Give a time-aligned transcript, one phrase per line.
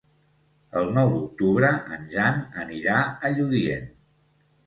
[0.79, 2.97] El nou d'octubre en Jan anirà
[3.29, 3.87] a Lludient.